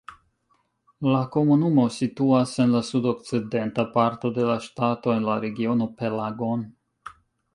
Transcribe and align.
La 1.15 1.19
komunumo 1.33 1.83
situas 1.97 2.53
en 2.63 2.73
la 2.75 2.81
sudokcidenta 2.87 3.85
parto 3.97 4.33
de 4.39 4.47
la 4.49 4.57
ŝtato 4.69 5.15
en 5.19 5.27
la 5.29 5.35
regiono 5.45 5.89
Pelagon. 6.01 6.65